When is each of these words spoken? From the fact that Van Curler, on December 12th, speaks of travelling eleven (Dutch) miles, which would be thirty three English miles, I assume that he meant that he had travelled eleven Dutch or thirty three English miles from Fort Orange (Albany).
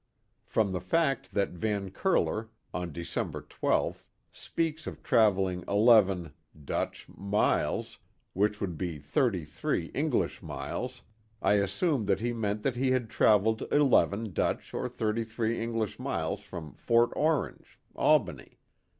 From 0.47 0.71
the 0.71 0.81
fact 0.81 1.31
that 1.35 1.51
Van 1.51 1.91
Curler, 1.91 2.49
on 2.73 2.91
December 2.91 3.39
12th, 3.43 4.01
speaks 4.31 4.87
of 4.87 5.03
travelling 5.03 5.63
eleven 5.67 6.33
(Dutch) 6.65 7.07
miles, 7.07 7.99
which 8.33 8.59
would 8.59 8.79
be 8.79 8.97
thirty 8.97 9.45
three 9.45 9.91
English 9.93 10.41
miles, 10.41 11.03
I 11.39 11.53
assume 11.61 12.07
that 12.07 12.19
he 12.19 12.33
meant 12.33 12.63
that 12.63 12.77
he 12.77 12.89
had 12.89 13.11
travelled 13.11 13.61
eleven 13.71 14.33
Dutch 14.33 14.73
or 14.73 14.89
thirty 14.89 15.23
three 15.23 15.61
English 15.61 15.99
miles 15.99 16.39
from 16.41 16.73
Fort 16.73 17.11
Orange 17.15 17.79
(Albany). 17.95 18.57